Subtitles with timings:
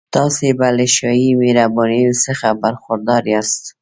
[0.15, 3.61] تاسي به له شاهي مهربانیو څخه برخوردار یاست.